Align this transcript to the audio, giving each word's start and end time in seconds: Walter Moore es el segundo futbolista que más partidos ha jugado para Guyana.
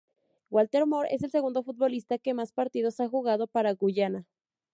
Walter 0.49 0.87
Moore 0.87 1.09
es 1.13 1.21
el 1.21 1.29
segundo 1.29 1.61
futbolista 1.61 2.17
que 2.17 2.33
más 2.33 2.53
partidos 2.53 2.99
ha 2.99 3.07
jugado 3.07 3.45
para 3.45 3.73
Guyana. 3.75 4.25